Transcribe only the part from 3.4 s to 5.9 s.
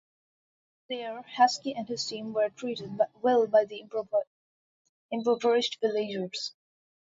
by the impoverished